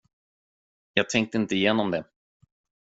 [0.93, 2.03] Jag tänkte inte igenom det.